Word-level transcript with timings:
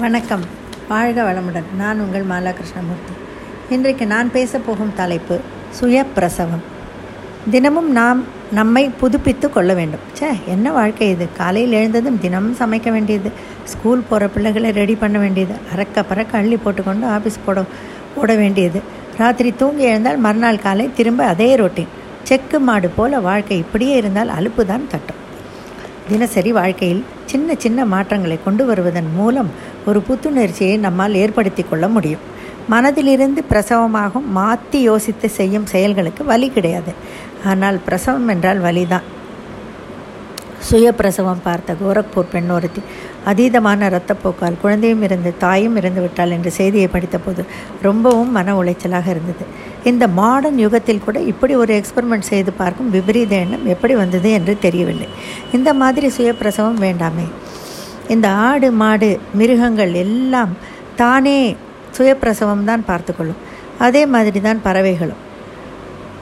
வணக்கம். 0.00 0.42
வாழ்க 0.88 1.22
வளமுடன். 1.22 1.68
நான் 1.76 2.00
உங்கள் 2.00 2.22
மாலா 2.22 2.52
கிருஷ்ணமூர்த்தி 2.52 3.12
இன்றைக்கு 3.68 4.06
நான் 4.06 4.30
பேசப்போகும் 4.32 4.92
தலைப்பு 4.96 5.40
சுய 5.70 6.04
பிரசவம் 6.04 6.62
தினமும் 7.50 7.90
நாம் 7.92 8.24
நம்மை 8.52 8.90
புதுப்பித்து 9.00 9.50
கொள்ள 9.50 9.74
வேண்டும். 9.74 10.00
ச்சே 10.18 10.28
என்ன 10.46 10.72
வாழ்க்கை 10.72 11.08
இது? 11.08 11.28
காலையில் 11.36 11.72
எழுந்ததும் 11.72 12.20
தினமும் 12.20 12.56
சமைக்க 12.58 12.90
வேண்டியது 12.90 13.30
ஸ்கூல் 13.64 14.06
போகிற 14.08 14.28
பிள்ளைகளை 14.28 14.70
ரெடி 14.70 14.94
பண்ண 14.94 15.18
வேண்டியது 15.18 15.54
அறக்க 15.76 16.04
பறக்க 16.08 16.38
அள்ளி 16.38 16.56
போட்டுக்கொண்டு 16.56 17.06
ஆஃபீஸ் 17.06 17.44
போட 17.44 17.64
ஓட 18.16 18.34
வேண்டியது. 18.34 18.80
ராத்திரி 19.18 19.52
தூங்கி 19.56 19.82
எழுந்தால் 19.82 20.16
மறுநாள் 20.16 20.58
காலை 20.58 20.90
திரும்ப 20.96 21.24
அதே 21.24 21.56
ரொட்டீன். 21.56 21.94
செக்கு 22.22 22.60
மாடு 22.60 22.88
போல 22.88 23.20
வாழ்க்கை 23.20 23.58
இப்படியே 23.58 23.96
இருந்தால் 23.96 24.28
அலுப்பு 24.28 24.66
தான் 24.66 24.88
தட்டும். 24.88 25.26
தினசரி 26.08 26.52
வாழ்க்கையில் 26.52 27.04
சின்ன 27.24 27.54
சின்ன 27.58 27.84
மாற்றங்களை 27.84 28.38
கொண்டு 28.44 28.66
வருவதன் 28.66 29.08
மூலம் 29.14 29.50
ஒரு 29.88 30.00
புத்துணர்ச்சியை 30.08 30.76
நம்மால் 30.86 31.20
ஏற்படுத்தி 31.22 31.62
கொள்ள 31.64 31.86
முடியும். 31.96 32.24
மனதிலிருந்து 32.72 33.40
பிரசவமாகும் 33.50 34.26
மாற்றி 34.38 34.80
யோசித்து 34.88 35.28
செய்யும் 35.36 35.70
செயல்களுக்கு 35.74 36.24
வலி 36.32 36.48
கிடையாது. 36.56 36.92
ஆனால் 37.50 37.78
பிரசவம் 37.86 38.28
என்றால் 38.34 38.60
வலிதான் 38.66 39.06
சுய 40.68 40.86
பிரசவம் 40.98 41.42
பார்த்த 41.44 41.74
கோரக்பூர் 41.80 42.30
பெண் 42.32 42.50
ஒருத்தி 42.54 42.80
அதீதமான 43.30 43.88
இரத்தப்போக்கால் 43.90 44.58
குழந்தையும் 44.62 45.02
இருந்து 45.06 45.30
தாயும் 45.44 45.76
இருந்து 45.80 46.00
விட்டாள் 46.04 46.34
என்ற 46.36 46.48
செய்தியை 46.58 46.88
படித்தபோது 46.94 47.42
ரொம்பவும் 47.86 48.32
மன 48.36 48.54
உளைச்சலாக 48.60 49.08
இருந்தது. 49.14 49.44
இந்த 49.90 50.04
மாடர்ன் 50.20 50.58
யுகத்தில் 50.64 51.04
கூட 51.06 51.18
இப்படி 51.32 51.54
ஒரு 51.62 51.72
எக்ஸ்பெரிமெண்ட் 51.80 52.30
செய்து 52.32 52.52
பார்க்கும் 52.62 52.90
விபரீத 52.96 53.34
எண்ணம் 53.44 53.66
எப்படி 53.74 53.96
வந்தது 54.02 54.30
என்று 54.38 54.54
தெரியவில்லை. 54.66 55.08
இந்த 55.58 55.72
மாதிரி 55.82 56.08
சுய 56.16 56.32
பிரசவம் 56.42 56.82
வேண்டாமே. 56.86 57.26
இந்த 58.08 58.28
ஆடு 58.48 58.68
மாடு 58.72 59.08
மிருகங்கள் 59.34 59.94
எல்லாம் 60.04 60.52
தானே 60.96 61.38
சுயப்பிரசவம் 61.96 62.68
தான் 62.70 62.84
பார்த்துக்கொள்ளும். 62.90 63.40
அதே 63.86 64.06
மாதிரி 64.06 64.40
தான் 64.40 64.60
பறவைகளும். 64.64 65.22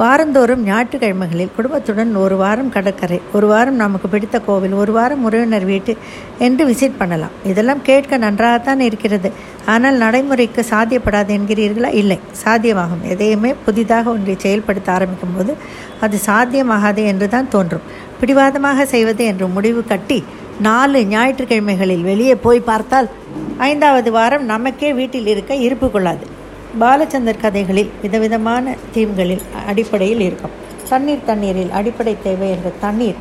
வாரந்தோறும் 0.00 0.62
ஞாயிற்றுக்கிழமைகளில் 0.66 1.50
குடும்பத்துடன் 1.56 2.12
ஒரு 2.16 2.36
வாரம் 2.36 2.70
கடற்கரை 2.74 3.18
ஒரு 3.32 3.46
வாரம் 3.46 3.76
நமக்கு 3.76 4.08
பிடித்த 4.08 4.36
கோவில் 4.40 4.72
ஒரு 4.72 4.92
வாரம் 4.92 5.24
உறவினர் 5.24 5.64
வீட்டு 5.64 5.92
என்று 6.38 6.62
விசிட் 6.70 6.96
பண்ணலாம். 6.98 7.34
இதெல்லாம் 7.44 7.82
கேட்க 7.82 8.18
நன்றாகத்தான் 8.18 8.80
இருக்கிறது. 8.80 9.30
ஆனால் 9.66 9.96
நடைமுறைக்கு 9.96 10.62
சாத்தியப்படாது 10.70 11.32
என்கிறீர்களா? 11.38 11.90
இல்லை. 12.02 12.18
சாத்தியமாகும். 12.44 13.02
எதையுமே 13.08 13.54
புதிதாக 13.66 14.10
ஒன்றை 14.10 14.36
செயல்படுத்த 14.38 14.92
ஆரம்பிக்கும் 14.92 15.36
போது 15.36 15.54
அது 16.00 16.18
சாத்தியமாகாது 16.26 17.04
என்று 17.12 17.28
தான் 17.28 17.52
தோன்றும். 17.56 17.86
பிடிவாதமாக 18.20 18.86
செய்வது 18.86 19.24
என்று 19.24 19.46
முடிவு 19.46 19.82
கட்டி 19.92 20.24
நாலு 20.66 20.98
ஞாயிற்றுக்கிழமைகளில் 21.12 22.06
வெளியே 22.10 22.34
போய் 22.44 22.66
பார்த்தால் 22.70 23.08
ஐந்தாவது 23.68 24.10
வாரம் 24.16 24.44
நமக்கே 24.52 24.90
வீட்டில் 24.98 25.28
இருக்க 25.32 25.52
இருப்பு 25.66 25.86
கொள்ளாது. 25.90 26.24
பாலச்சந்தர் 26.82 27.42
கதைகளில் 27.44 27.90
விதவிதமான 28.02 28.74
தீம்களில் 28.94 29.44
அடிப்படையில் 29.70 30.22
இருக்கும். 30.28 30.54
தண்ணீர் 30.88 31.28
தண்ணீரில் 31.28 31.72
அடிப்படை 31.78 32.14
தேவை 32.24 32.48
என்ற 32.54 32.70
தண்ணீர் 32.84 33.20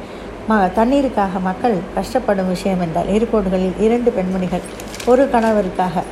ம 0.50 0.58
தண்ணீருக்காக 0.78 1.40
மக்கள் 1.48 1.76
கஷ்டப்படும் 1.98 2.50
விஷயம் 2.54 2.82
என்றால் 2.86 3.12
ஏற்கோடுகளில் 3.16 3.78
இரண்டு 3.86 4.10
பெண்மணிகள் 4.18 4.66
ஒரு 5.12 5.24
கணவருக்காக 5.34 6.04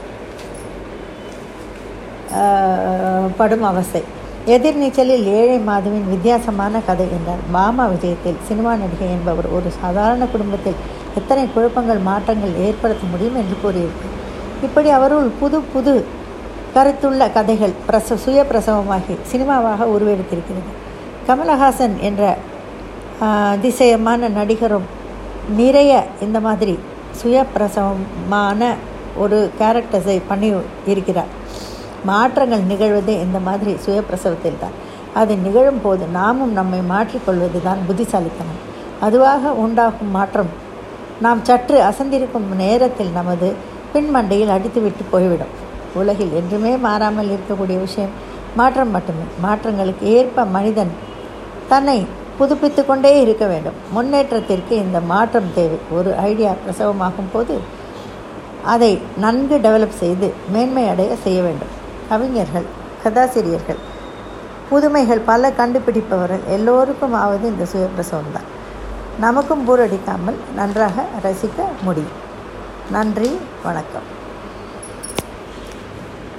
படும் 3.39 3.65
அவசை 3.71 4.01
எதிர்நீச்சலில் 4.55 5.25
ஏழை 5.37 5.57
மாதவின் 5.69 6.07
வித்தியாசமான 6.11 6.79
கதை 6.87 7.07
என்றார். 7.17 7.41
பாமா 7.55 7.83
விஜயத்தில் 7.93 8.37
சினிமா 8.47 8.71
நடிகை 8.81 9.07
என்பவர் 9.15 9.47
ஒரு 9.55 9.69
சாதாரண 9.81 10.23
குடும்பத்தில் 10.33 10.77
எத்தனை 11.19 11.43
குழப்பங்கள் 11.55 12.01
மாற்றங்கள் 12.09 12.53
ஏற்படுத்த 12.67 13.03
முடியும் 13.13 13.37
என்று 13.41 13.55
கூறியிருக்கிறார் 13.63 14.15
இப்படி 14.67 14.89
அவருள் 14.97 15.29
புது 15.41 15.59
புது 15.73 15.93
கருத்துள்ள 16.75 17.23
கதைகள் 17.37 17.75
பிரச 17.87 18.17
சுய 18.23 18.39
பிரசவமாகி 18.49 19.15
சினிமாவாக 19.31 19.87
உருவெடுத்திருக்கிறது. 19.95 20.71
கமலஹாசன் 21.27 21.95
என்ற 22.09 22.23
அதிசயமான 23.53 24.29
நடிகரும் 24.39 24.87
நிறைய 25.61 25.91
இந்த 26.25 26.37
மாதிரி 26.47 26.75
சுய 27.21 27.37
பிரசவமான 27.53 28.61
ஒரு 29.23 29.37
கேரக்டர்ஸை 29.59 30.17
பண்ணி 30.29 30.49
இருக்கிறார் 30.93 31.31
மாற்றங்கள் 32.05 32.59
நிகழ்வதே 32.59 33.15
இந்த 33.21 33.39
மாதிரி 33.39 33.77
சுயப்பிரசவத்தில் 33.85 34.59
தான் 34.59 34.75
அது 35.13 35.35
நிகழும் 35.35 35.81
போது 35.83 36.05
நாமும் 36.05 36.53
நம்மை 36.53 36.79
மாற்றிக்கொள்வது 36.79 37.61
தான் 37.63 37.79
புத்திசாலித்தனம். 37.87 38.59
அதுவாக 39.01 39.51
உண்டாகும் 39.51 40.11
மாற்றம். 40.11 40.49
நாம் 41.21 41.43
சற்று 41.43 41.81
அசந்திருக்கும் 41.81 42.55
நேரத்தில் 42.55 43.11
நமது 43.11 43.55
பின்மண்டையில் 43.93 44.53
அடித்துவிட்டு 44.55 45.03
போய்விடும். 45.09 45.53
உலகில் 45.93 46.33
என்றுமே 46.33 46.77
மாறாமல் 46.77 47.31
இருக்கக்கூடிய 47.35 47.79
விஷயம் 47.79 48.09
மாற்றம் 48.55 48.91
மட்டுமே. 48.91 49.25
மாற்றங்களுக்கு 49.45 50.01
ஏற்ப 50.01 50.45
மனிதன் 50.45 50.91
தன்னை 51.67 52.07
புதுப்பித்து 52.37 52.85
கொண்டே 52.85 53.21
இருக்க 53.21 53.45
வேண்டும். 53.45 53.73
முன்னேற்றத்திற்கு 53.91 54.75
இந்த 54.75 54.99
மாற்றம் 54.99 55.53
தேவை. 55.53 55.77
ஒரு 55.91 56.15
ஐடியா 56.15 56.51
பிரசவமாகும் 56.51 57.31
போது 57.33 57.59
அதை 58.63 58.99
நன்கு 59.17 59.57
டெவலப் 59.57 59.99
செய்து 59.99 60.33
மேன்மை 60.51 60.87
அடைய 60.87 61.15
செய்ய 61.15 61.41
வேண்டும். 61.41 61.78
கவிஞர்கள் 62.09 62.67
கதாசிரியர்கள் 63.03 63.79
புதுமைகள் 64.69 65.21
பல 65.25 65.49
கண்டுபிடிப்பவர்கள் 65.49 66.43
எல்லோருக்கும் 66.49 67.13
ஆவது 67.13 67.47
இந்த 67.47 67.65
சுயப்பிரசவம் 67.73 68.33
தான் 68.33 68.49
நமக்கும் 69.19 69.65
போர் 69.65 69.83
அடிக்காமல் 69.85 70.37
நன்றாக 70.55 71.05
ரசிக்க 71.23 71.59
முடியும். 71.81 72.17
நன்றி 72.91 73.37
வணக்கம். 73.63 74.07